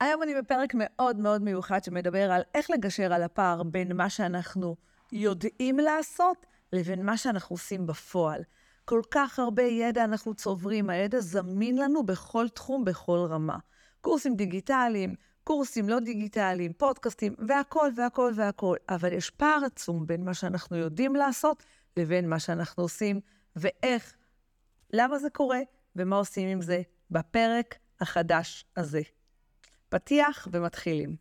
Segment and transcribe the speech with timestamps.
[0.00, 4.76] היום אני בפרק מאוד מאוד מיוחד שמדבר על איך לגשר על הפער בין מה שאנחנו
[5.12, 8.42] יודעים לעשות לבין מה שאנחנו עושים בפועל.
[8.84, 13.58] כל כך הרבה ידע אנחנו צוברים, הידע זמין לנו בכל תחום, בכל רמה.
[14.00, 15.14] קורסים דיגיטליים,
[15.44, 18.76] קורסים לא דיגיטליים, פודקאסטים, והכול והכול והכול.
[18.88, 21.62] אבל יש פער עצום בין מה שאנחנו יודעים לעשות
[21.96, 23.20] לבין מה שאנחנו עושים,
[23.56, 24.16] ואיך,
[24.92, 25.60] למה זה קורה,
[25.96, 29.00] ומה עושים עם זה בפרק החדש הזה.
[29.90, 31.16] פתיח ומתחילים.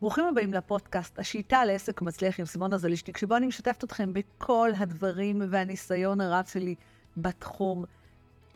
[0.00, 5.42] ברוכים הבאים לפודקאסט, השיטה לעסק מצליח עם סימונה זלישניק, שבו אני משתפת אתכם בכל הדברים
[5.50, 6.74] והניסיון הרב שלי
[7.16, 7.84] בתחום.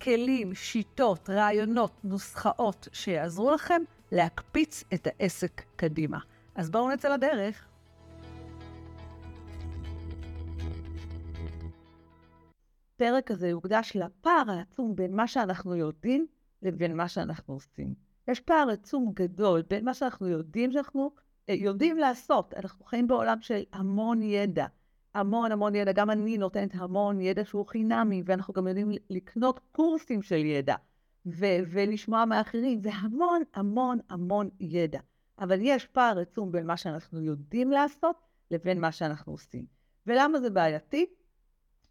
[0.03, 3.83] כלים, שיטות, רעיונות, נוסחאות שיעזרו לכם
[4.13, 6.19] להקפיץ את העסק קדימה.
[6.55, 7.69] אז בואו נצא לדרך.
[12.95, 16.27] הפרק הזה יוקדש לפער העצום בין מה שאנחנו יודעים
[16.63, 18.04] לבין מה שאנחנו עושים.
[18.29, 21.11] יש פער עצום גדול בין מה שאנחנו יודעים שאנחנו
[21.49, 22.55] אה, יודעים לעשות.
[22.55, 24.67] אנחנו חיים בעולם של המון ידע,
[25.15, 25.93] המון המון ידע.
[25.93, 30.75] גם אני נותנת המון ידע שהוא חינמי, ואנחנו גם יודעים לקנות קורסים של ידע
[31.27, 32.81] ו- ולשמוע מאחרים.
[32.81, 35.01] זה המון המון המון ידע.
[35.39, 38.17] אבל יש פער עצום בין מה שאנחנו יודעים לעשות
[38.51, 39.67] לבין מה שאנחנו עושים.
[40.07, 41.07] ולמה זה בעייתי?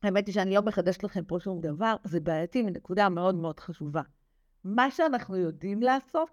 [0.04, 4.02] האמת היא שאני לא מחדשת לכם פה שום דבר, זה בעייתי מנקודה מאוד מאוד חשובה.
[4.64, 6.30] מה שאנחנו יודעים לעשות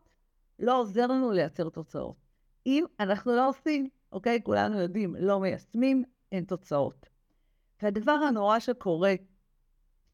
[0.59, 2.17] לא עוזר לנו לייצר תוצאות.
[2.67, 4.41] אם אנחנו לא עושים, אוקיי?
[4.43, 7.09] כולנו יודעים, לא מיישמים, אין תוצאות.
[7.83, 9.15] והדבר הנורא שקורה,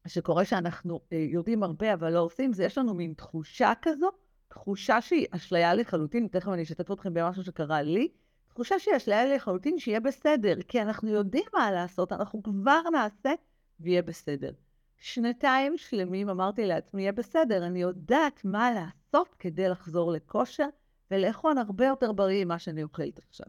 [0.07, 4.09] שקורה שאנחנו אה, יודעים הרבה אבל לא עושים, זה יש לנו מין תחושה כזו,
[4.47, 8.11] תחושה שהיא אשליה לחלוטין, תכף אני אשתף אתכם במשהו שקרה לי,
[8.47, 13.33] תחושה שהיא אשליה לחלוטין שיהיה בסדר, כי אנחנו יודעים מה לעשות, אנחנו כבר נעשה
[13.79, 14.51] ויהיה בסדר.
[14.99, 20.67] שנתיים שלמים אמרתי לעצמי, יהיה בסדר, אני יודעת מה לעשות כדי לחזור לכושר
[21.11, 23.47] ולאכול הרבה יותר בריא ממה שאני אוכלת עכשיו,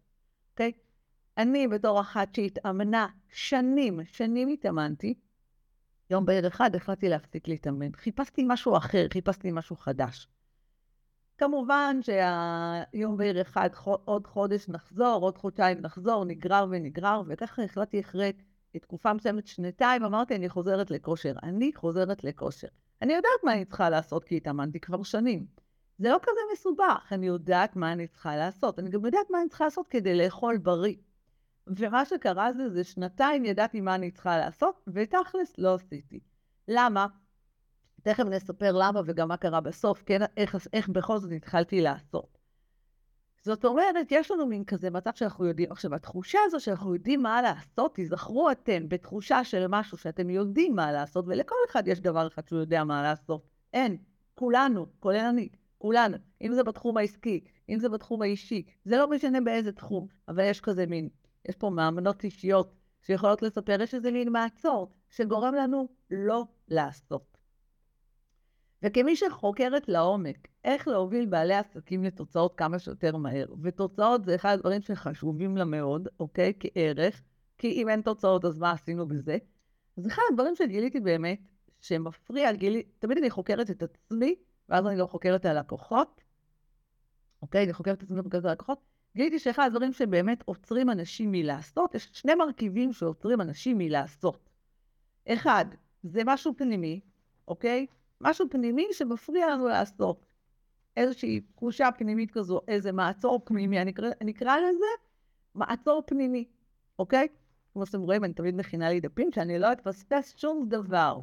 [0.52, 0.72] אוקיי?
[0.76, 0.80] Okay?
[1.38, 5.14] אני בתור אחת שהתאמנה שנים, שנים התאמנתי,
[6.10, 7.92] יום בעיר אחד החלטתי להפסיק להתאמן.
[7.96, 10.28] חיפשתי משהו אחר, חיפשתי משהו חדש.
[11.38, 13.70] כמובן שהיום בעיר אחד,
[14.04, 18.32] עוד חודש נחזור, עוד חודשיים נחזור, נגרר ונגרר, וככה החלטתי אחרי
[18.76, 21.32] תקופה מסוימת, שנתיים, אמרתי, אני חוזרת לכושר.
[21.42, 22.68] אני חוזרת לכושר.
[23.02, 25.46] אני יודעת מה אני צריכה לעשות, כי התאמנתי כבר שנים.
[25.98, 28.78] זה לא כזה מסובך, אני יודעת מה אני צריכה לעשות.
[28.78, 30.96] אני גם יודעת מה אני צריכה לעשות כדי לאכול בריא.
[31.66, 36.20] ומה שקרה זה, זה שנתיים ידעתי מה אני צריכה לעשות, ותכלס לא עשיתי.
[36.68, 37.06] למה?
[38.02, 42.37] תכף נספר למה וגם מה קרה בסוף, כן, איך, איך בכל זאת התחלתי לעשות.
[43.48, 45.72] זאת אומרת, יש לנו מין כזה מצב שאנחנו יודעים.
[45.72, 50.92] עכשיו, התחושה הזו שאנחנו יודעים מה לעשות, תיזכרו אתם בתחושה של משהו שאתם יודעים מה
[50.92, 53.42] לעשות, ולכל אחד יש דבר אחד שהוא יודע מה לעשות.
[53.72, 53.96] אין.
[54.34, 55.48] כולנו, כולל אני,
[55.78, 56.16] כולנו.
[56.42, 60.60] אם זה בתחום העסקי, אם זה בתחום האישי, זה לא משנה באיזה תחום, אבל יש
[60.60, 61.08] כזה מין,
[61.48, 67.37] יש פה מאמנות אישיות שיכולות לספר, יש איזה מין מעצור שגורם לנו לא לעשות.
[68.82, 74.82] וכמי שחוקרת לעומק איך להוביל בעלי עסקים לתוצאות כמה שיותר מהר, ותוצאות זה אחד הדברים
[74.82, 76.52] שחשובים לה מאוד, אוקיי?
[76.60, 77.22] כערך,
[77.58, 79.38] כי אם אין תוצאות אז מה עשינו בזה?
[79.96, 81.40] אז אחד הדברים שגיליתי באמת,
[81.80, 84.34] שמפריע, גילי, תמיד אני חוקרת את עצמי,
[84.68, 86.20] ואז אני לא חוקרת את הלקוחות,
[87.42, 87.64] אוקיי?
[87.64, 88.78] אני חוקרת את עצמי וחוקרת את הלקוחות.
[89.16, 94.50] גיליתי שאחד הדברים שבאמת עוצרים אנשים מלעשות, יש שני מרכיבים שעוצרים אנשים מלעשות.
[95.28, 95.64] אחד,
[96.02, 97.00] זה משהו פנימי,
[97.48, 97.86] אוקיי?
[98.20, 100.26] משהו פנימי שמפריע לנו לעשות.
[100.96, 104.86] איזושהי תחושה פנימית כזו, איזה מעצור פנימי, אני אקרא, אני אקרא לזה
[105.54, 106.44] מעצור פנימי,
[106.98, 107.28] אוקיי?
[107.72, 111.20] כמו שאתם רואים, אני תמיד מכינה לי דפים שאני לא אפספס שום דבר.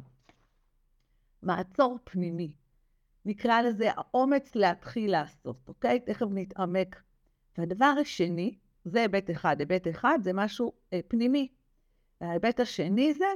[1.42, 2.52] מעצור פנימי.
[3.24, 6.00] נקרא לזה האומץ להתחיל לעשות, אוקיי?
[6.00, 7.02] תכף נתעמק.
[7.58, 9.56] והדבר השני, זה היבט אחד.
[9.58, 11.48] היבט אחד זה משהו אה, פנימי.
[12.20, 13.26] וההיבט השני זה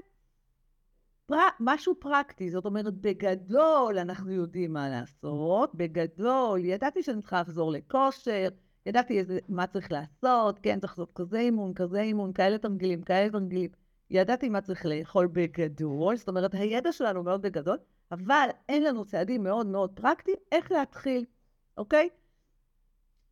[1.30, 1.48] פר...
[1.60, 8.48] משהו פרקטי, זאת אומרת, בגדול אנחנו יודעים מה לעשות, בגדול, ידעתי שאני צריכה לחזור לכושר,
[8.86, 13.30] ידעתי איזה, מה צריך לעשות, כן, צריך לעשות כזה אימון, כזה אימון, כאלה תרגילים, כאלה
[13.30, 13.71] תרגילים.
[14.10, 17.78] ידעתי מה צריך לאכול בגדול, זאת אומרת, הידע שלנו מאוד בגדול,
[18.12, 21.24] אבל אין לנו צעדים מאוד מאוד פרקטיים איך להתחיל,
[21.78, 22.09] אוקיי?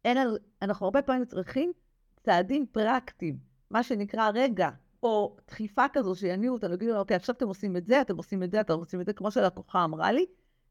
[0.04, 0.18] אין
[0.62, 1.72] אנחנו הרבה פעמים צריכים
[2.22, 3.38] צעדים פרקטיים,
[3.70, 4.68] מה שנקרא, רגע,
[5.02, 8.50] או דחיפה כזו שיניעו אותנו, יגידו, אוקיי, עכשיו אתם עושים את זה, אתם עושים את
[8.50, 10.26] זה, אתם עושים את זה, כמו שלקוחה אמרה לי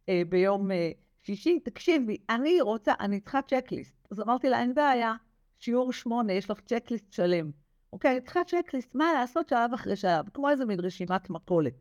[0.09, 0.91] אה, ביום אה,
[1.23, 4.07] שישי, תקשיבי, אני רוצה, אני צריכה צ'קליסט.
[4.11, 5.15] אז אמרתי לה, אין בעיה,
[5.59, 7.51] שיעור שמונה, יש לך צ'קליסט שלם.
[7.93, 11.73] אוקיי, אני צריכה צ'קליסט, מה לעשות שלב אחרי שלב, כמו איזה מין רשימת מכולת.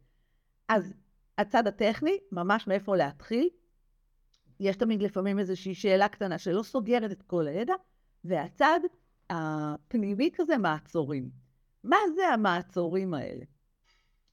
[0.69, 0.94] אז
[1.38, 3.49] הצד הטכני, ממש מאיפה להתחיל,
[4.60, 7.75] יש תמיד לפעמים איזושהי שאלה קטנה שלא סוגרת את כל הידע,
[8.25, 8.81] והצד
[9.31, 11.45] הפנימי כזה מעצורים.
[11.87, 13.44] מה זה המעצורים האלה?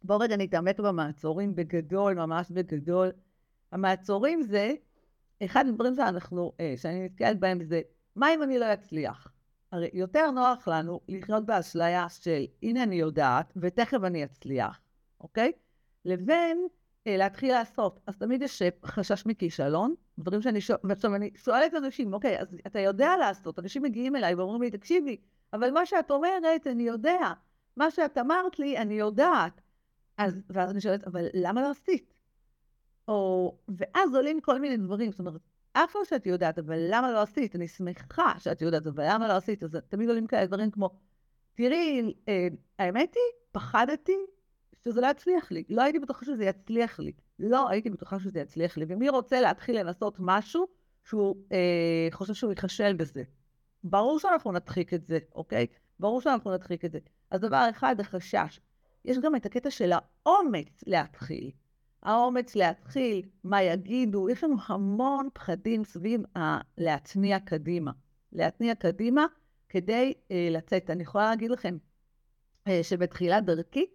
[0.04, 3.12] בואו רגע נתעמק במעצורים בגדול, ממש בגדול.
[3.72, 4.74] המעצורים זה,
[5.46, 7.82] אחד הדברים שאנחנו, אה, שאני נתקלת בהם זה,
[8.16, 9.28] מה אם אני לא אצליח?
[9.72, 14.82] הרי יותר נוח לנו לחיות באשליה של הנה אני יודעת ותכף אני אצליח,
[15.22, 15.52] אוקיי?
[16.06, 16.68] לבין
[17.08, 18.00] אה, להתחיל לעשות.
[18.08, 22.56] אז תמיד יש אה, חשש מכישלון, דברים שאני שואלת, ועכשיו אני שואלת אנשים, אוקיי, אז
[22.68, 25.18] אתה יודע לעשות, אנשים מגיעים אליי ואומרים לי, תקשיבי,
[25.54, 27.34] אבל מה שאת אומרת, אני יודע.
[27.78, 29.62] מה שאת אמרת לי, אני יודעת.
[30.18, 32.14] אז, ואז אני שואלת, אבל למה לא עשית?
[33.08, 35.42] או, ואז עולים כל מיני דברים, זאת אומרת,
[35.74, 37.56] אף לא שאת יודעת, אבל למה לא עשית?
[37.56, 39.64] אני שמחה שאת יודעת, אבל למה לא עשית?
[39.64, 40.90] אז תמיד עולים כאלה דברים כמו,
[41.56, 42.48] תראי, אה,
[42.80, 44.18] האמת היא, פחדתי
[44.84, 45.64] שזה לא יצליח לי.
[45.70, 47.12] לא הייתי בטוחה שזה יצליח לי.
[47.40, 48.86] לא הייתי בטוחה שזה יצליח לי.
[48.88, 50.68] ומי רוצה להתחיל לנסות משהו
[51.04, 53.24] שהוא אה, חושב שהוא ייכשל בזה?
[53.84, 55.68] ברור שאנחנו נדחיק את זה, אוקיי?
[56.00, 57.00] ברור שאנחנו נדחיק את זה.
[57.32, 58.60] אז דבר אחד, החשש.
[59.06, 59.92] יש גם את הקטע של
[60.26, 61.52] האומץ להתחיל.
[62.04, 67.92] האומץ להתחיל, מה יגידו, יש לנו המון פחדים סביב ה- להתניע קדימה.
[68.32, 69.26] להתניע קדימה
[69.70, 70.90] כדי אה, לצאת.
[70.90, 71.78] אני יכולה להגיד לכם
[72.68, 73.86] אה, שבתחילת דרכי,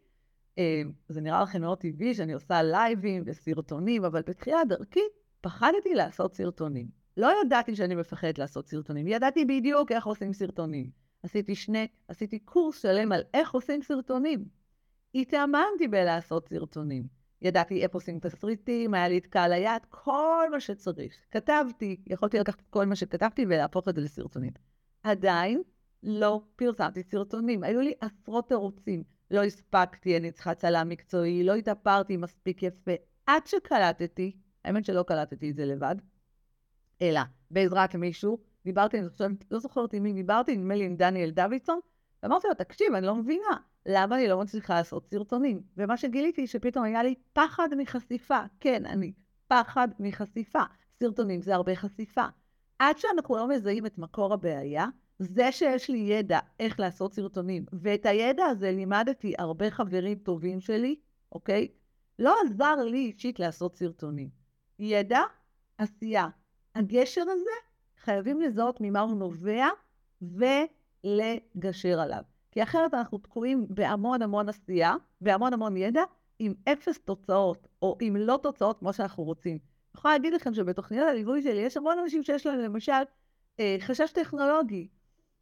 [0.58, 5.00] אה, זה נראה לכם מאוד טבעי שאני עושה לייבים וסרטונים, אבל בתחילת דרכי
[5.40, 6.97] פחדתי לעשות סרטונים.
[7.18, 10.90] לא ידעתי שאני מפחדת לעשות סרטונים, ידעתי בדיוק איך עושים סרטונים.
[11.22, 14.44] עשיתי שני, עשיתי קורס שלם על איך עושים סרטונים.
[15.14, 17.06] התאמנתי בלעשות סרטונים.
[17.42, 21.14] ידעתי איפה עושים תסריטים, היה לי את קהל היד, כל מה שצריך.
[21.30, 24.52] כתבתי, יכולתי לקחת כל מה שכתבתי ולהפוך את זה לסרטונים.
[25.02, 25.62] עדיין
[26.02, 29.02] לא פרסמתי סרטונים, היו לי עשרות תירוצים.
[29.30, 32.92] לא הספקתי, אני צריכה צלם מקצועי, לא התאפרתי מספיק יפה.
[33.26, 35.96] עד שקלטתי, האמת שלא קלטתי את זה לבד,
[37.02, 41.30] אלא בעזרת מישהו, דיברתי, אני חושבת, לא זוכרת עם מי דיברתי, נדמה לי עם דניאל
[41.30, 41.80] דוידסון,
[42.22, 43.56] ואמרתי לו, תקשיב, אני לא מבינה,
[43.86, 45.62] למה אני לא מצליחה לעשות סרטונים?
[45.76, 48.40] ומה שגיליתי, שפתאום היה לי פחד מחשיפה.
[48.60, 49.12] כן, אני
[49.48, 50.62] פחד מחשיפה.
[51.00, 52.24] סרטונים זה הרבה חשיפה.
[52.78, 54.86] עד שאנחנו לא מזהים את מקור הבעיה,
[55.18, 60.96] זה שיש לי ידע איך לעשות סרטונים, ואת הידע הזה לימדתי הרבה חברים טובים שלי,
[61.32, 61.68] אוקיי?
[62.18, 64.28] לא עזר לי אישית לעשות סרטונים.
[64.78, 65.20] ידע,
[65.78, 66.28] עשייה.
[66.74, 67.50] הגשר הזה,
[67.98, 69.68] חייבים לזהות ממה הוא נובע
[70.22, 72.22] ולגשר עליו.
[72.50, 76.02] כי אחרת אנחנו תקועים בהמון המון עשייה, בהמון המון ידע,
[76.38, 79.52] עם אפס תוצאות, או עם לא תוצאות כמו שאנחנו רוצים.
[79.52, 82.92] אני יכולה להגיד לכם שבתוכניות הליווי שלי יש המון אנשים שיש להם למשל
[83.60, 84.88] אה, חשש טכנולוגי.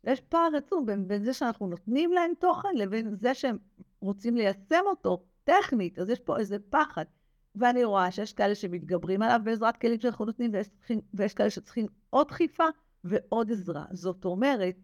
[0.04, 3.58] יש פער עצום בין, בין זה שאנחנו נותנים להם תוכן לבין זה שהם
[4.00, 7.04] רוצים ליישם אותו טכנית, אז יש פה איזה פחד.
[7.56, 10.68] ואני רואה שיש כאלה שמתגברים עליו בעזרת כלים שאנחנו נותנים, ויש,
[11.14, 12.64] ויש כאלה שצריכים עוד דחיפה
[13.04, 13.84] ועוד עזרה.
[13.92, 14.76] זאת אומרת,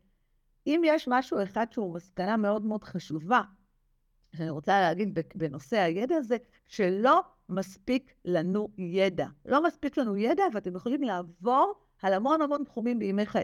[0.67, 3.41] אם יש משהו אחד שהוא מסקנה מאוד מאוד חשובה,
[4.37, 6.37] שאני רוצה להגיד בנושא הידע הזה,
[6.67, 9.27] שלא מספיק לנו ידע.
[9.47, 13.41] לא מספיק לנו ידע, ואתם יכולים לעבור על המון המון תחומים בימי חי...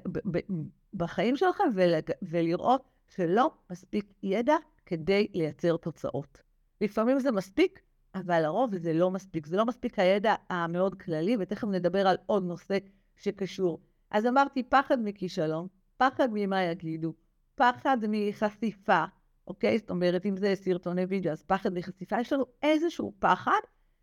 [0.94, 2.10] בחיים שלכם ולג...
[2.22, 6.42] ולראות שלא מספיק ידע כדי לייצר תוצאות.
[6.80, 7.80] לפעמים זה מספיק,
[8.20, 9.46] אבל לרוב זה לא מספיק.
[9.46, 12.78] זה לא מספיק הידע המאוד כללי, ותכף נדבר על עוד נושא
[13.16, 13.80] שקשור.
[14.10, 17.14] אז אמרתי, פחד מכישלון, פחד ממה יגידו,
[17.54, 19.04] פחד מחשיפה,
[19.46, 19.78] אוקיי?
[19.78, 23.60] זאת אומרת, אם זה סרטוני וידאו, אז פחד מחשיפה, יש לנו איזשהו פחד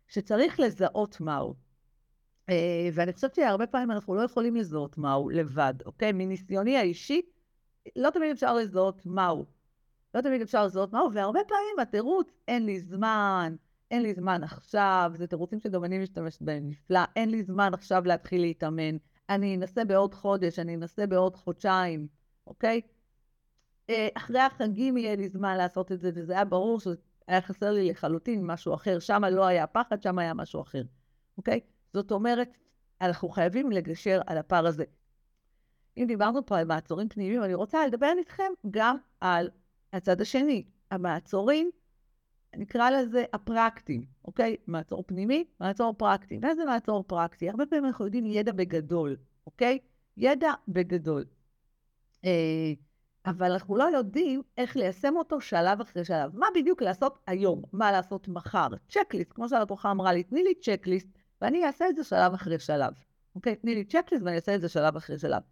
[0.08, 1.54] שצריך לזהות מהו.
[2.48, 6.12] אה, ואני חושבת שהרבה פעמים אנחנו לא יכולים לזהות מהו לבד, אוקיי?
[6.12, 7.22] מניסיוני האישי,
[7.96, 9.46] לא תמיד אפשר לזהות מהו.
[10.14, 13.56] לא תמיד אפשר לזהות מהו, והרבה פעמים התירוץ, אין לי זמן,
[13.90, 18.02] אין לי זמן עכשיו, זה תירוצים שגם אני משתמשת בהם נפלא, אין לי זמן עכשיו
[18.04, 18.96] להתחיל להתאמן,
[19.28, 22.06] אני אנסה בעוד חודש, אני אנסה בעוד חודשיים,
[22.46, 22.80] אוקיי?
[23.90, 27.90] אה, אחרי החגים יהיה לי זמן לעשות את זה, וזה היה ברור שהיה חסר לי
[27.90, 30.82] לחלוטין משהו אחר, שם לא היה פחד, שם היה משהו אחר,
[31.38, 31.60] אוקיי?
[31.94, 32.48] זאת אומרת,
[33.00, 34.84] אנחנו חייבים לגשר על הפער הזה.
[35.96, 39.50] אם דיברנו פה על מעצורים פנימיים, אני רוצה לדבר איתכם גם על
[39.92, 41.70] הצד השני, המעצורים,
[42.56, 44.56] נקרא לזה הפרקטיים, אוקיי?
[44.66, 46.38] מעצור פנימי, מעצור פרקטי.
[46.38, 47.50] מה זה מעצור פרקטי?
[47.50, 49.78] הרבה פעמים אנחנו יודעים ידע בגדול, אוקיי?
[50.16, 51.24] ידע בגדול.
[52.24, 52.72] אה,
[53.26, 56.36] אבל אנחנו לא יודעים איך ליישם אותו שלב אחרי שלב.
[56.38, 57.62] מה בדיוק לעשות היום?
[57.72, 58.68] מה לעשות מחר?
[58.88, 61.08] צ'קליסט, כמו שהלקוחה אמרה לי, תני לי צ'קליסט
[61.40, 62.92] ואני אעשה את זה שלב אחרי שלב.
[63.34, 63.56] אוקיי?
[63.56, 65.42] תני לי צ'קליסט ואני אעשה את זה שלב אחרי שלב.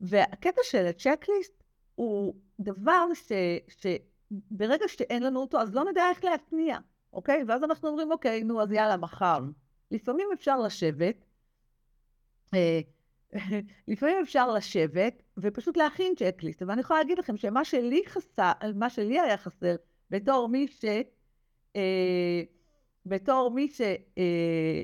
[0.00, 1.62] והקטע של הצ'קליסט
[1.94, 3.06] הוא דבר
[3.68, 3.86] ש,
[4.30, 6.78] שברגע שאין לנו אותו, אז לא נדע איך להתניע,
[7.12, 7.44] אוקיי?
[7.48, 9.40] ואז אנחנו אומרים, אוקיי, נו, אז יאללה, מחר.
[9.90, 11.24] לפעמים אפשר לשבת
[12.54, 12.80] אה,
[13.88, 18.90] לפעמים אפשר לשבת ופשוט להכין צ'קליסט, אבל אני יכולה להגיד לכם שמה שלי חסר, מה
[18.90, 19.76] שלי היה חסר,
[20.10, 20.84] בתור מי ש...
[21.76, 22.42] אה,
[23.06, 23.80] בתור מי ש...
[24.18, 24.82] אה,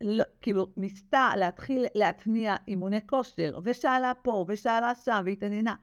[0.00, 5.74] לא, כאילו, ניסתה להתחיל להתניע אימוני כושר, ושאלה פה, ושאלה שם, והתעניינה.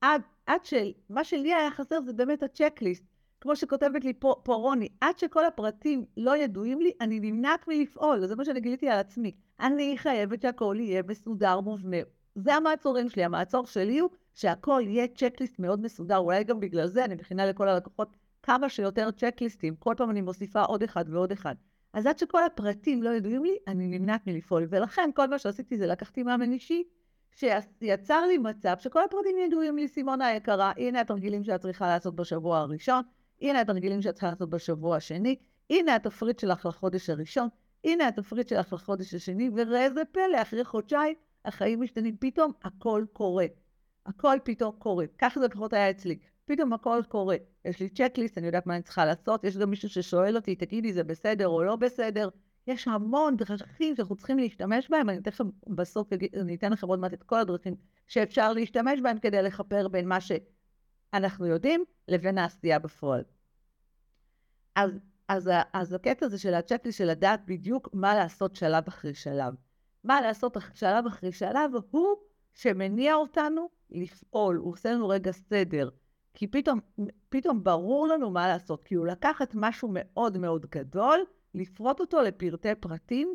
[0.00, 3.04] עד, עד שמה שלי היה חסר זה באמת הצ'קליסט.
[3.40, 8.26] כמו שכותבת לי פה, פה רוני, עד שכל הפרטים לא ידועים לי, אני נמנעת מלפעול,
[8.26, 9.32] זה מה שאני גיליתי על עצמי.
[9.60, 11.96] אני חייבת שהכל יהיה מסודר, מובנה.
[12.34, 17.04] זה המעצורים שלי, המעצור שלי הוא שהכל יהיה צ'קליסט מאוד מסודר, אולי גם בגלל זה
[17.04, 21.54] אני מכינה לכל הלקוחות כמה שיותר צ'קליסטים, כל פעם אני מוסיפה עוד אחד ועוד אחד.
[21.92, 24.66] אז עד שכל הפרטים לא ידועים לי, אני נמנעת מלפעול.
[24.70, 26.82] ולכן כל מה שעשיתי זה לקחתי מאמן אישי,
[27.38, 32.58] שיצר לי מצב שכל הפרטים ידועים לי, סימונה היקרה, הנה התרגילים שאת צריכה לעשות בשבוע
[32.58, 33.02] הראשון,
[33.42, 35.36] הנה התרגילים שאת צריכה לעשות בשבוע השני,
[35.70, 37.48] הנה התפריט שלך לחודש הראשון,
[37.84, 41.14] הנה התפריט שלך לחודש השני, וראה איזה פלא, אחרי חודשיים
[41.44, 43.46] החיים משתנים, פתאום הכל קורה.
[44.06, 45.04] הכל פתאום קורה.
[45.18, 46.18] ככה זה לפחות היה אצלי.
[46.44, 47.36] פתאום הכל קורה.
[47.64, 50.92] יש לי צ'קליסט, אני יודעת מה אני צריכה לעשות, יש גם מישהו ששואל אותי, תגידי,
[50.92, 52.28] זה בסדר או לא בסדר.
[52.68, 57.12] יש המון דרכים שאנחנו צריכים להשתמש בהם, אני תכף בסוף אני אתן לכם עוד מעט
[57.12, 57.74] את כל הדרכים
[58.06, 63.22] שאפשר להשתמש בהם כדי לכפר בין מה שאנחנו יודעים לבין העשייה בפועל.
[64.76, 64.90] אז,
[65.28, 69.54] אז, אז הקטע הזה של הצ'קליסט של לדעת בדיוק מה לעשות שלב אחרי שלב.
[70.04, 72.16] מה לעשות שלב אחרי שלב הוא
[72.54, 75.90] שמניע אותנו לפעול, הוא עושה לנו רגע סדר.
[76.34, 76.80] כי פתאום,
[77.28, 81.20] פתאום ברור לנו מה לעשות, כי הוא לקחת משהו מאוד מאוד גדול,
[81.54, 83.34] לפרוט אותו לפרטי פרטים.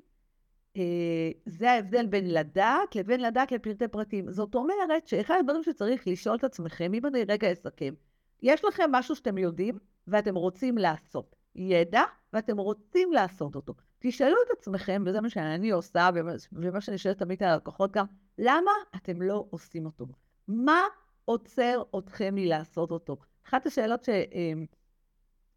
[0.77, 4.31] אה, זה ההבדל בין לדעת לבין לדעת לפרטי פרטים.
[4.31, 7.93] זאת אומרת שאחד הדברים שצריך לשאול את עצמכם, אם אני רגע אסכם,
[8.41, 9.77] יש לכם משהו שאתם יודעים
[10.07, 11.35] ואתם רוצים לעשות.
[11.55, 12.03] ידע
[12.33, 13.73] ואתם רוצים לעשות אותו.
[13.99, 16.09] תשאלו את עצמכם, וזה מה שאני עושה,
[16.51, 18.05] ומה שאני שואלת תמיד על הלקוחות גם,
[18.37, 20.05] למה אתם לא עושים אותו?
[20.47, 20.81] מה
[21.25, 23.17] עוצר אתכם מלעשות אותו?
[23.47, 24.07] אחת השאלות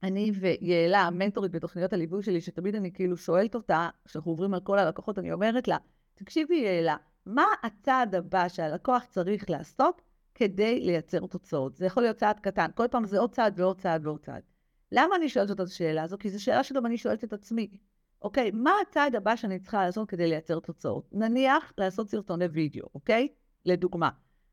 [0.06, 4.78] שאני ויעלה, המנטורית בתוכניות הליווי שלי, שתמיד אני כאילו שואלת אותה, כשאנחנו עוברים על כל
[4.78, 5.76] הלקוחות, אני אומרת לה,
[6.14, 6.96] תקשיבי יעלה,
[7.26, 10.02] מה הצעד הבא שהלקוח צריך לעשות
[10.34, 11.76] כדי לייצר תוצאות?
[11.76, 14.42] זה יכול להיות צעד קטן, כל פעם זה עוד צעד ועוד צעד ועוד צעד.
[14.92, 16.18] למה אני שואלת את השאלה הזו?
[16.18, 17.68] כי זו שאלה שגם אני שואלת את עצמי.
[18.22, 21.08] אוקיי, מה הצעד הבא שאני צריכה לעשות כדי לייצר תוצאות?
[21.12, 23.28] נניח לעשות סרטוני וידאו, אוקיי?
[23.64, 24.10] לדוגמה.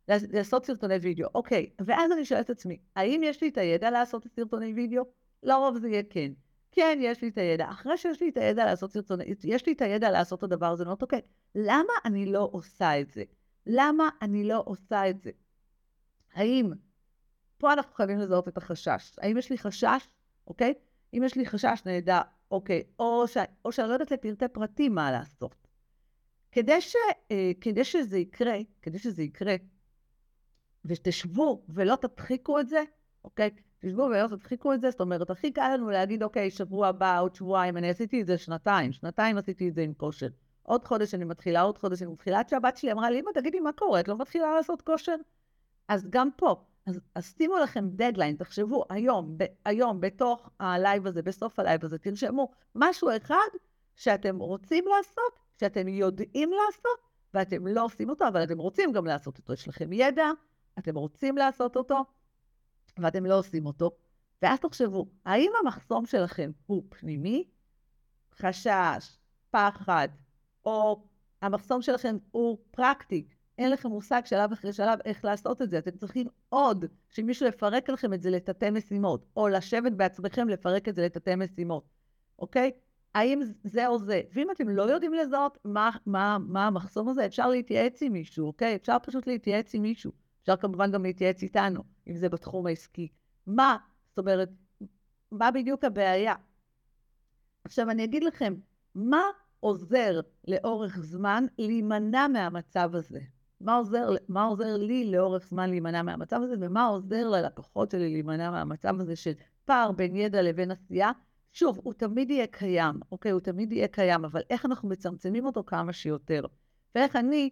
[0.07, 1.69] לעשות סרטוני וידאו, אוקיי.
[1.85, 5.22] ואז אני שואלת את עצמי, האם יש לי את הידע לעשות סרטוני וידאו?
[5.43, 6.31] לרוב זה יהיה כן.
[6.71, 7.69] כן, יש לי את הידע.
[7.71, 10.83] אחרי שיש לי את הידע לעשות סרטוני, יש לי את הידע לעשות את הדבר הזה,
[10.83, 11.21] אני אומרת, אוקיי,
[11.55, 13.23] למה אני לא עושה את זה?
[13.65, 15.31] למה אני לא עושה את זה?
[16.33, 16.71] האם,
[17.57, 19.15] פה אנחנו חייבים לזהות את החשש.
[19.17, 20.07] האם יש לי חשש,
[20.47, 20.73] אוקיי?
[21.13, 22.21] אם יש לי חשש, נדע,
[22.51, 23.37] אוקיי, או, ש...
[23.65, 25.67] או שאני לא יודעת לפרטי פרטים מה לעשות.
[26.51, 26.95] כדי, ש...
[27.31, 29.55] אה, כדי שזה יקרה, כדי שזה יקרה,
[30.85, 32.83] ותשבו ולא תדחיקו את זה,
[33.23, 33.49] אוקיי?
[33.85, 37.35] תשבו ולא תדחיקו את זה, זאת אומרת, הכי קל לנו להגיד, אוקיי, שבוע הבא, עוד
[37.35, 40.27] שבועיים, אני עשיתי את זה שנתיים, שנתיים עשיתי את זה עם כושר.
[40.63, 43.59] עוד חודש אני מתחילה, עוד חודש אני מתחילה, עד שהבת שלי אמרה לי, אמא, תגידי
[43.59, 45.15] מה קורה, את לא מתחילה לעשות כושר?
[45.87, 51.21] אז גם פה, אז, אז שימו לכם דדליין, תחשבו היום, ב, היום, בתוך הלייב הזה,
[51.21, 53.49] בסוף הלייב הזה, תרשמו משהו אחד
[53.95, 56.99] שאתם רוצים לעשות, שאתם יודעים לעשות,
[57.33, 59.53] ואתם לא עושים אותו, אבל אתם רוצים גם לעשות אותו.
[59.53, 60.25] יש לכם ידע,
[60.79, 62.05] אתם רוצים לעשות אותו,
[62.99, 63.91] ואתם לא עושים אותו.
[64.41, 67.47] ואז תחשבו, האם המחסום שלכם הוא פנימי,
[68.35, 69.17] חשש,
[69.51, 70.07] פחד,
[70.65, 71.03] או
[71.41, 75.77] המחסום שלכם הוא פרקטי, אין לכם מושג שלב אחרי שלב איך לעשות את זה.
[75.77, 80.95] אתם צריכים עוד שמישהו יפרק לכם את זה לתתי משימות, או לשבת בעצמכם לפרק את
[80.95, 81.83] זה לתתי משימות,
[82.39, 82.71] אוקיי?
[83.15, 84.21] האם זה או זה?
[84.33, 88.75] ואם אתם לא יודעים לזהות מה, מה, מה המחסום הזה, אפשר להתייעץ עם מישהו, אוקיי?
[88.75, 90.11] אפשר פשוט להתייעץ עם מישהו.
[90.43, 93.07] אפשר כמובן גם להתייעץ איתנו, אם זה בתחום העסקי.
[93.47, 93.77] מה,
[94.09, 94.49] זאת אומרת,
[95.31, 96.35] מה בדיוק הבעיה?
[97.63, 98.53] עכשיו, אני אגיד לכם,
[98.95, 99.21] מה
[99.59, 103.19] עוזר לאורך זמן להימנע מהמצב הזה?
[103.61, 108.51] מה עוזר, מה עוזר לי לאורך זמן להימנע מהמצב הזה, ומה עוזר ללקוחות שלי להימנע
[108.51, 109.31] מהמצב הזה של
[109.65, 111.11] פער בין ידע לבין עשייה.
[111.53, 113.31] שוב, הוא תמיד יהיה קיים, אוקיי?
[113.31, 116.45] הוא תמיד יהיה קיים, אבל איך אנחנו מצמצמים אותו כמה שיותר?
[116.95, 117.49] ואיך אני,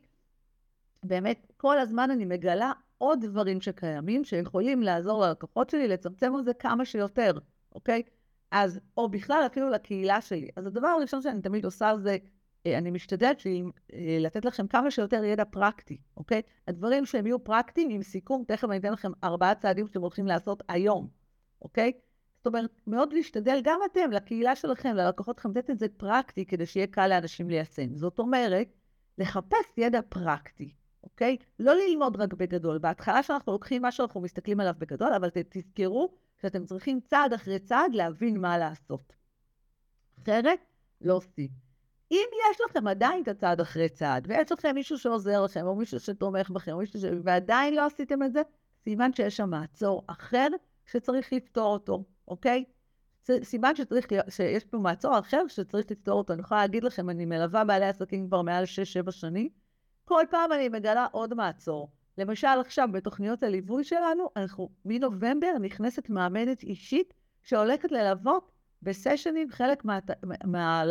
[1.06, 6.54] באמת, כל הזמן אני מגלה עוד דברים שקיימים, שיכולים לעזור ללקוחות שלי לצמצם את זה
[6.54, 7.32] כמה שיותר,
[7.76, 8.04] אוקיי?
[8.52, 10.50] אז, או בכלל אפילו לקהילה שלי.
[10.56, 12.18] אז הדבר הראשון שאני תמיד עושה זה
[12.66, 13.42] אה, אני משתדלת
[13.94, 16.42] אה, לתת לכם כמה שיותר ידע פרקטי, אוקיי?
[16.68, 20.64] הדברים שהם יהיו פרקטיים עם סיכום, תכף אני אתן לכם ארבעה צעדים שאתם הולכים לעשות
[20.68, 21.08] היום,
[21.62, 21.92] אוקיי?
[22.38, 26.66] זאת אומרת, מאוד להשתדל גם אתם, לקהילה שלכם, ללקוחות שלכם, לתת את זה פרקטי כדי
[26.66, 27.96] שיהיה קל לאנשים ליישם.
[27.96, 28.68] זאת אומרת,
[29.18, 31.38] לחפש ידע פרקטי, אוקיי?
[31.60, 32.78] לא ללמוד רק בגדול.
[32.78, 37.94] בהתחלה שאנחנו לוקחים משהו, אנחנו מסתכלים עליו בגדול, אבל תזכרו שאתם צריכים צעד אחרי צעד
[37.94, 39.14] להבין מה לעשות.
[40.24, 40.60] אחרת,
[41.02, 41.50] לא עושים.
[42.12, 46.00] אם יש לכם עדיין את הצעד אחרי צעד, ויש לכם מישהו שעוזר לכם, או מישהו
[46.00, 47.04] שתומך בכם, או מישהו ש...
[47.24, 48.42] ועדיין לא עשיתם את זה,
[48.84, 50.48] סימן שיש שם מעצור אחר
[50.86, 52.64] שצריך לפתור אותו, אוקיי?
[53.44, 56.34] סימן שצריך, שיש פה מעצור אחר שצריך לפתור אותו.
[56.34, 58.64] אני יכולה להגיד לכם, אני מלווה בעלי עסקים כבר מעל
[59.08, 59.50] 6-7 שנים,
[60.12, 61.90] כל פעם אני מגלה עוד מעצור.
[62.18, 67.14] למשל עכשיו בתוכניות הליווי שלנו, אנחנו מנובמבר נכנסת מאמנת אישית
[67.44, 68.52] שהולכת ללוות
[68.82, 70.00] בסשנים חלק מה,
[70.46, 70.84] מה,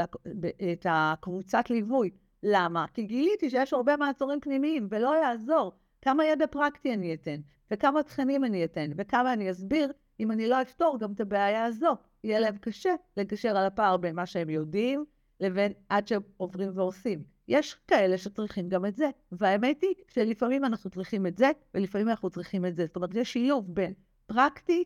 [0.73, 2.11] את הקבוצת ליווי.
[2.43, 2.87] למה?
[2.95, 5.73] כי גיליתי שיש הרבה מעצורים פנימיים ולא יעזור
[6.03, 10.63] כמה ידע פרקטי אני אתן, וכמה תכנים אני אתן, וכמה אני אסביר אם אני לא
[10.63, 11.97] אפתור גם את הבעיה הזו.
[12.25, 15.05] יהיה להם קשה לגשר על הפער בין מה שהם יודעים
[15.41, 17.40] לבין עד שהם עוברים ועושים.
[17.51, 22.31] יש כאלה שצריכים גם את זה, והאמת היא שלפעמים אנחנו צריכים את זה, ולפעמים אנחנו
[22.31, 22.87] צריכים את זה.
[22.87, 23.93] זאת אומרת, יש שילוב בין
[24.27, 24.85] פרקטי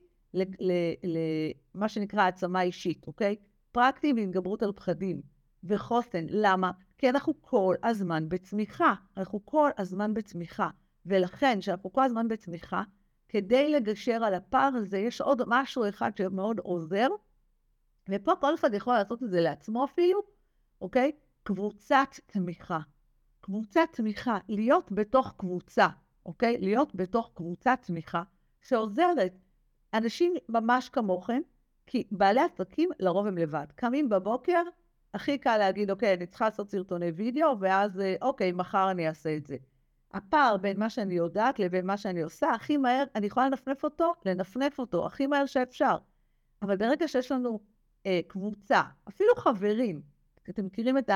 [1.74, 3.36] למה שנקרא העצמה אישית, אוקיי?
[3.72, 5.22] פרקטי והתגברות על פחדים
[5.64, 6.26] וחוסן.
[6.28, 6.70] למה?
[6.98, 8.94] כי אנחנו כל הזמן בצמיחה.
[9.16, 10.68] אנחנו כל הזמן בצמיחה.
[11.06, 12.82] ולכן, כשאנחנו כל הזמן בצמיחה,
[13.28, 17.08] כדי לגשר על הפער הזה, יש עוד משהו אחד שמאוד עוזר,
[18.08, 20.22] ופה כל אחד יכול לעשות את זה לעצמו אפילו,
[20.80, 21.12] אוקיי?
[21.44, 22.78] קבוצת תמיכה.
[23.40, 25.88] קבוצת תמיכה, להיות בתוך קבוצה,
[26.26, 26.58] אוקיי?
[26.58, 28.22] להיות בתוך קבוצת תמיכה
[28.62, 29.32] שעוזרת.
[29.94, 31.40] אנשים ממש כמוכם,
[31.86, 33.66] כי בעלי עסקים לרוב הם לבד.
[33.74, 34.62] קמים בבוקר,
[35.14, 39.36] הכי קל להגיד, אוקיי, אני צריכה לעשות סרטוני וידאו, ואז, אה, אוקיי, מחר אני אעשה
[39.36, 39.56] את זה.
[40.12, 44.14] הפער בין מה שאני יודעת לבין מה שאני עושה, הכי מהר, אני יכולה לנפנף אותו,
[44.26, 45.96] לנפנף אותו, הכי מהר שאפשר.
[46.62, 47.60] אבל ברגע שיש לנו
[48.06, 50.13] אה, קבוצה, אפילו חברים,
[50.50, 51.10] אתם מכירים את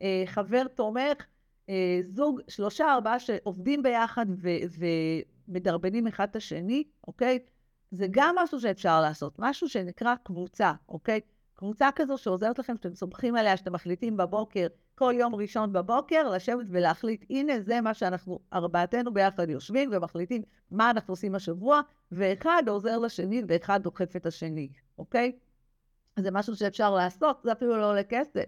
[0.00, 1.26] החבר תומך,
[1.68, 4.84] אה, זוג, שלושה, ארבעה שעובדים ביחד ו-
[5.48, 7.38] ומדרבנים אחד את השני, אוקיי?
[7.90, 11.20] זה גם משהו שאפשר לעשות, משהו שנקרא קבוצה, אוקיי?
[11.54, 16.66] קבוצה כזו שעוזרת לכם, שאתם סומכים עליה, שאתם מחליטים בבוקר, כל יום ראשון בבוקר, לשבת
[16.68, 21.80] ולהחליט, הנה זה מה שאנחנו, ארבעתנו ביחד יושבים ומחליטים מה אנחנו עושים השבוע,
[22.12, 24.68] ואחד עוזר לשני ואחד דוחף את השני,
[24.98, 25.32] אוקיי?
[26.18, 28.44] זה משהו שאפשר לעשות, זה אפילו לא עולה כסף,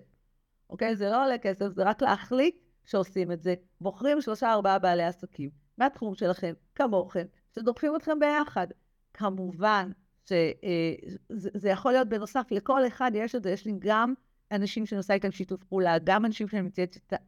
[0.70, 0.96] אוקיי?
[0.96, 3.54] זה לא עולה כסף, זה רק להחליט שעושים את זה.
[3.80, 7.24] בוחרים שלושה ארבעה בעלי עסקים מהתחום שלכם, כמוכם,
[7.54, 8.66] שדוחפים אתכם ביחד.
[9.14, 9.90] כמובן
[10.24, 14.14] שזה אה, יכול להיות בנוסף, לכל אחד יש את זה, יש לי גם
[14.52, 16.68] אנשים שאני עושה איתם שיתוף פעולה, גם אנשים שאני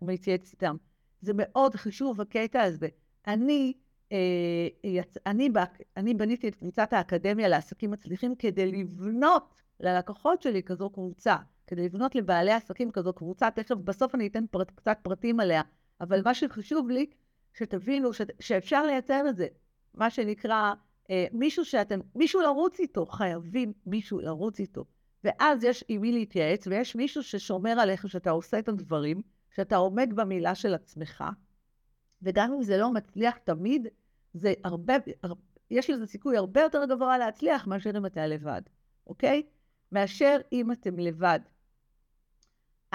[0.03, 0.77] מתייעץ איתם.
[1.21, 2.89] זה מאוד חשוב הקטע הזה.
[3.27, 3.73] אני,
[4.13, 5.03] אה.
[5.27, 5.49] אני,
[5.97, 12.15] אני בניתי את קבוצת האקדמיה לעסקים מצליחים כדי לבנות ללקוחות שלי כזו קבוצה, כדי לבנות
[12.15, 15.63] לבעלי עסקים כזו קבוצה, תכף בסוף אני אתן פרט, קצת פרטים עליה,
[16.01, 17.07] אבל מה שחשוב לי,
[17.55, 18.21] שתבינו ש...
[18.41, 19.47] שאפשר לייצר את זה,
[19.95, 20.73] מה שנקרא
[21.11, 24.85] אה, מישהו שאתם, מישהו לרוץ איתו, חייבים מישהו לרוץ איתו.
[25.25, 29.23] ואז יש עם מי להתייעץ, ויש מישהו ששומר עליך שאתה עושה את הדברים,
[29.55, 31.25] שאתה עומד במילה של עצמך,
[32.23, 33.87] וגם אם זה לא מצליח תמיד,
[34.35, 38.63] זה הרבה, הרבה יש לזה סיכוי הרבה יותר גבוה להצליח מאשר אם אתה לבד,
[39.07, 39.43] אוקיי?
[39.93, 41.41] מאשר אם אתם לבד.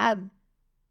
[0.02, 0.18] אז,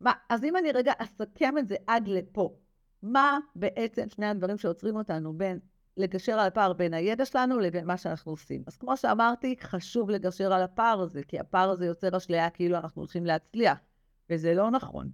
[0.01, 2.57] מה, אז אם אני רגע אסכם את זה עד לפה,
[3.03, 5.59] מה בעצם שני הדברים שעוצרים אותנו בין
[5.97, 8.63] לגשר על הפער בין הידע שלנו לבין מה שאנחנו עושים.
[8.67, 13.03] אז כמו שאמרתי, חשוב לגשר על הפער הזה, כי הפער הזה יוצר אשליה כאילו אנחנו
[13.03, 13.79] הולכים להצליח,
[14.31, 15.11] וזה לא נכון.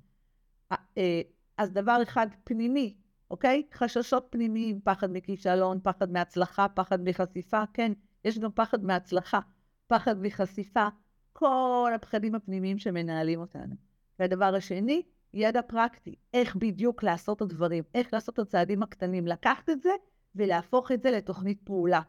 [0.73, 1.21] אה,
[1.59, 2.97] אז דבר אחד פנימי,
[3.31, 3.63] אוקיי?
[3.75, 7.93] חששות פנימיים, פחד מכישלון, פחד מהצלחה, פחד מחשיפה, כן,
[8.25, 9.41] יש גם פחד מהצלחה,
[9.87, 10.89] פחד מחשיפה,
[11.33, 13.86] כל הפחדים הפנימיים שמנהלים אותנו.
[14.19, 15.03] והדבר השני,
[15.35, 19.91] ידע פרקטי, איך בדיוק לעשות את הדברים, איך לעשות את הצעדים הקטנים, לקחת את זה
[20.35, 22.01] ולהפוך את זה לתוכנית פעולה.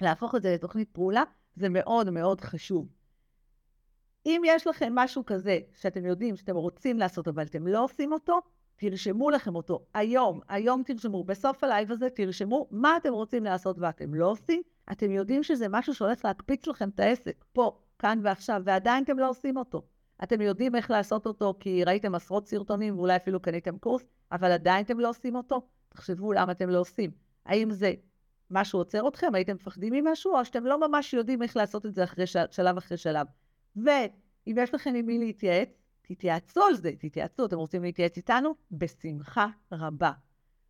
[0.00, 1.22] להפוך את זה לתוכנית פעולה
[1.56, 2.88] זה מאוד מאוד חשוב.
[4.26, 8.40] אם יש לכם משהו כזה שאתם יודעים שאתם רוצים לעשות אבל אתם לא עושים אותו,
[8.76, 14.14] תרשמו לכם אותו היום, היום תרשמו, בסוף הלייב הזה תרשמו מה אתם רוצים לעשות ואתם
[14.14, 19.04] לא עושים, אתם יודעים שזה משהו שהולך להקפיץ לכם את העסק, פה, כאן ועכשיו, ועדיין
[19.04, 19.82] אתם לא עושים אותו.
[20.22, 24.84] אתם יודעים איך לעשות אותו כי ראיתם עשרות סרטונים ואולי אפילו קניתם קורס, אבל עדיין
[24.84, 27.10] אתם לא עושים אותו, תחשבו למה אתם לא עושים.
[27.46, 27.94] האם זה
[28.50, 29.34] משהו עוצר אתכם?
[29.34, 30.36] הייתם מפחדים ממשהו?
[30.36, 32.44] או שאתם לא ממש יודעים איך לעשות את זה אחרי של...
[32.50, 33.26] שלב אחרי שלב?
[33.76, 35.68] ואם יש לכם עם מי להתייעץ,
[36.02, 37.46] תתייעצו על זה, תתייעצו.
[37.46, 38.54] אתם רוצים להתייעץ איתנו?
[38.70, 40.12] בשמחה רבה.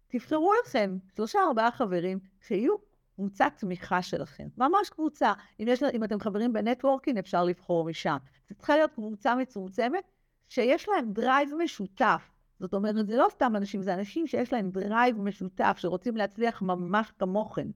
[0.09, 2.75] תבחרו לכם שלושה ארבעה חברים שיהיו
[3.17, 4.49] קבוצת תמיכה שלכם.
[4.59, 5.33] ממש קבוצה.
[5.61, 8.17] אם, יש, אם אתם חברים ב networking, אפשר לבחור משם.
[8.49, 10.05] זו צריכה להיות קבוצה מצומצמת
[10.49, 12.31] שיש להם drive משותף.
[12.61, 17.13] זאת אומרת, זה לא סתם אנשים, זה אנשים שיש להם drive משותף, שרוצים להצליח ממש
[17.19, 17.71] כמוכם,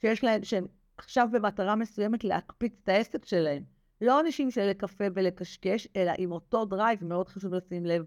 [0.00, 3.62] שיש להם, שהם עכשיו במטרה מסוימת להקפיץ את העסק שלהם.
[4.00, 8.04] לא אנשים של לקפה ולקשקש, אלא עם אותו drive, מאוד חשוב לשים לב.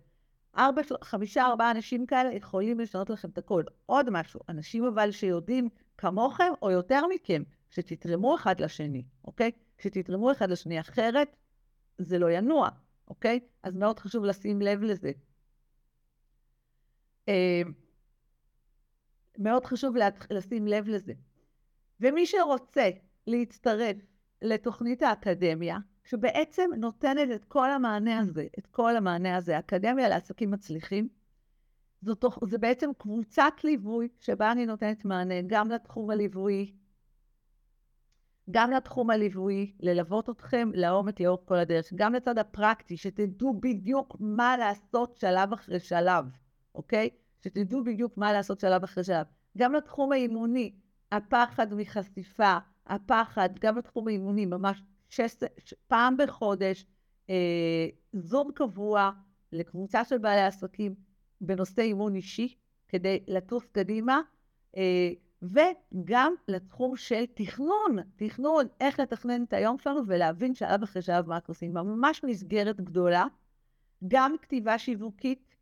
[0.58, 3.64] ארבע, חמישה, ארבעה אנשים כאלה יכולים לשנות לכם את הכל.
[3.86, 9.52] עוד משהו, אנשים אבל שיודעים כמוכם או יותר מכם, שתתרמו אחד לשני, אוקיי?
[9.78, 11.36] שתתרמו אחד לשני, אחרת
[11.98, 12.70] זה לא ינוע,
[13.08, 13.40] אוקיי?
[13.64, 15.12] אז מאוד חשוב לשים לב לזה.
[17.30, 17.62] אה,
[19.38, 19.96] מאוד חשוב
[20.30, 21.14] לשים לב לזה.
[22.02, 22.90] ומי שרוצה
[23.28, 23.98] להצטרף
[24.42, 31.08] לתוכנית האקדמיה, שבעצם נותנת את כל המענה הזה, את כל המענה הזה, אקדמיה לעסקים מצליחים,
[32.02, 36.74] זאת, זה בעצם קבוצת ליווי שבה אני נותנת מענה גם לתחום הליווי,
[38.52, 44.58] גם לתחום הליווי, ללוות אתכם לעומק לאורך כל הדרך, גם לצד הפרקטי, שתדעו בדיוק מה
[44.58, 46.26] לעשות שלב אחרי שלב,
[46.76, 47.10] אוקיי?
[47.44, 49.26] שתדעו בדיוק מה לעשות שלב אחרי שלב.
[49.58, 50.76] גם לתחום האימוני,
[51.12, 55.36] הפחד מחשיפה, הפחד, גם לתחום האימוני, ממש שש,
[55.88, 56.86] פעם בחודש,
[57.30, 59.12] אה, זום קבוע
[59.52, 60.96] לקבוצה של בעלי עסקים
[61.42, 62.56] בנושא אימון אישי,
[62.88, 64.22] כדי לטוס קדימה,
[64.78, 71.28] אה, וגם לתחום של תכנון, תכנון, איך לתכנן את היום שלנו ולהבין שלב אחרי שלב
[71.28, 71.74] מה עושים.
[71.74, 73.26] ממש מסגרת גדולה,
[74.08, 75.56] גם כתיבה שיווקית,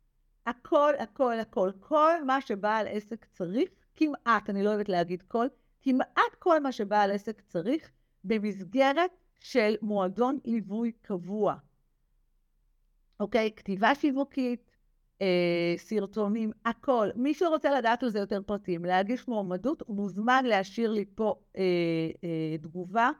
[0.46, 5.46] הכל, הכל, הכל, כל מה שבעל עסק צריך, כמעט, אני לא אוהבת להגיד כל,
[5.82, 7.90] כמעט כל מה שבעל עסק צריך
[8.24, 9.10] במסגרת
[9.40, 11.54] של מועדון ליווי קבוע.
[13.20, 13.50] אוקיי?
[13.56, 14.65] כתיבה שיווקית,
[15.22, 17.08] אה, סרטונים, הכל.
[17.14, 21.62] מי שרוצה לדעת על זה יותר פרטים, להגיש מועמדות, הוא מוזמן להשאיר לי פה אה,
[22.24, 23.10] אה, תגובה,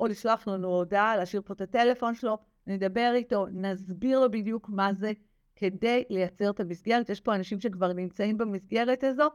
[0.00, 4.92] או לשלוח לנו הודעה, להשאיר פה את הטלפון שלו, נדבר איתו, נסביר לו בדיוק מה
[4.92, 5.12] זה,
[5.56, 7.10] כדי לייצר את המסגרת.
[7.10, 9.28] יש פה אנשים שכבר נמצאים במסגרת הזו,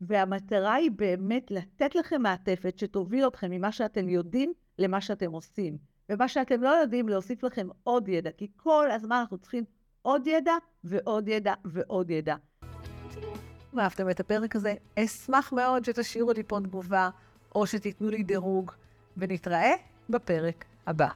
[0.00, 5.78] והמטרה היא באמת לתת לכם מעטפת שתוביל אתכם ממה שאתם יודעים למה שאתם עושים.
[6.08, 9.64] ומה שאתם לא יודעים, להוסיף לכם עוד ידע, כי כל הזמן אנחנו צריכים
[10.02, 12.36] עוד ידע ועוד ידע ועוד ידע.
[13.74, 17.10] אם אהבתם את הפרק הזה, אשמח מאוד שתשאירו לי פה תגובה,
[17.54, 18.72] או שתיתנו לי דירוג,
[19.16, 19.72] ונתראה
[20.08, 21.08] בפרק הבא.